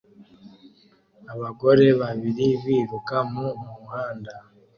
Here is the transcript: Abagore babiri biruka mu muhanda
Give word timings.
Abagore 1.33 1.85
babiri 2.01 2.47
biruka 2.63 3.17
mu 3.33 3.47
muhanda 3.63 4.33